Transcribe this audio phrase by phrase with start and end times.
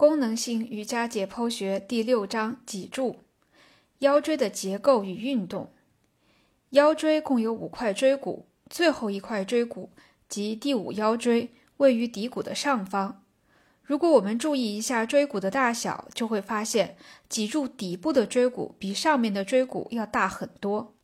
[0.00, 3.16] 功能性瑜伽解剖学第六章脊柱，
[3.98, 5.74] 腰椎的结构与运动。
[6.70, 9.90] 腰椎共有五块椎骨，最后一块椎骨
[10.26, 13.22] 即第五腰椎位于骶骨的上方。
[13.82, 16.96] 如果我们注意一下椎骨的大小，就会发现
[17.28, 20.94] 脊柱底部的椎骨比上面的椎骨要大很多。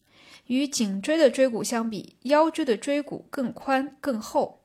[0.47, 4.63] 与颈椎的椎骨相比，腰椎的椎骨更宽更厚。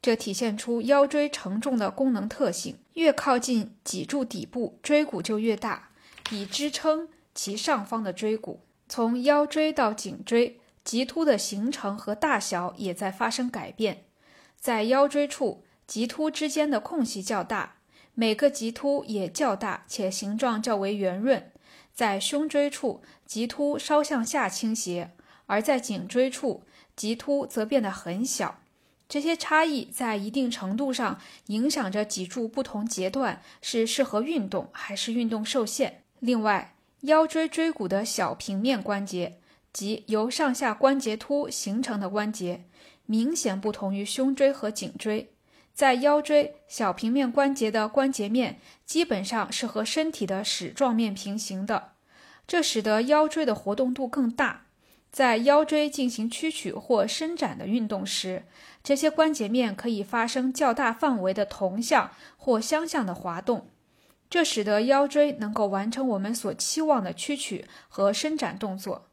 [0.00, 5.90] 这体现出腰椎承重的功能特性，越靠近脊柱底部，椎骨就越大，
[6.30, 8.60] 以支撑其上方的椎骨。
[8.88, 14.04] 从腰椎到颈椎，棘突的形成和大小也在发生改变。
[14.58, 17.76] 在腰椎处，棘突之间的空隙较大，
[18.14, 21.50] 每个棘突也较大，且形状较为圆润。
[21.92, 25.12] 在胸椎处，棘突稍向下倾斜，
[25.46, 26.64] 而在颈椎处，
[26.94, 28.60] 棘突则变得很小。
[29.08, 36.02] 这些差异在一定程度上影响着脊柱不同阶段是适合运动还是运动受限。
[36.20, 39.38] 另外，腰椎椎骨的小平面关节
[39.72, 42.64] 即由上下关节突形成的关节，
[43.06, 45.30] 明显不同于胸椎和颈椎。
[45.74, 51.92] 在腰椎，小平面关节的关节面基本上是和身体的矢状面平行的，
[52.46, 54.66] 这使得腰椎的活动度更大。
[55.14, 58.42] 在腰椎进行屈曲或伸展的运动时，
[58.82, 63.68] 这些关节面可以发生较大范围的同向或相向的滑动，
[64.28, 69.06] 这使得腰椎能够完成我们所期望的屈曲和伸展动作。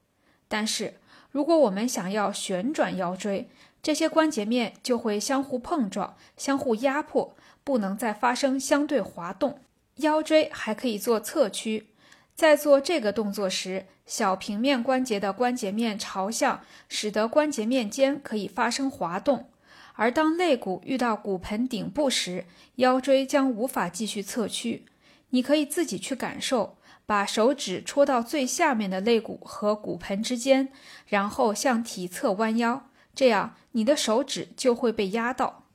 [0.47, 0.95] 但是，
[1.29, 3.47] 如果我们想要旋转腰椎，
[3.83, 9.59] 这些关节面就会相互碰撞、相互压迫，不能再发生相对滑动。
[9.97, 11.89] 腰椎还可以做侧屈。
[12.35, 19.49] 在做这个动作时，小平面关节的关节面朝向，使得关节面间可以发生滑动。
[19.93, 24.85] 而当肋骨遇到骨盆顶部时，腰椎将无法继续侧屈。
[25.29, 30.69] 你可以自己去感受，把手指戳到最下面的肋骨和骨盆之间，
[31.05, 35.65] 然后向体侧弯腰，这样你的手指就会被压到。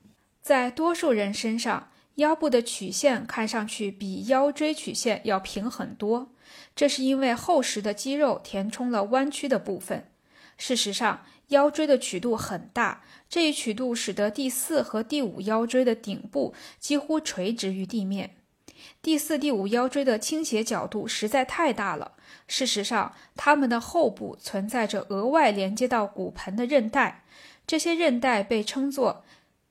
[0.43, 6.33] 在多数人身上，腰部的曲线看上去比腰椎曲线要平很多，
[6.75, 10.11] 这是因为厚实的肌肉填充了弯曲的部分。
[10.59, 18.37] 事实上，腰椎的曲度很大，这一曲度使得第四和第五腰椎的顶部几乎垂直于地面。
[19.03, 22.13] 第四、第五腰椎的倾斜角度实在太大了。
[22.49, 27.25] 事实上，它们的后部存在着额外连接到骨盆的韧带，
[27.67, 29.25] 这些韧带被称作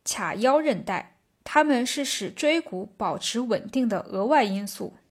[0.06, 1.15] 髂腰韧带。
[1.56, 4.98] 它们是使椎骨保持稳定的额外因素。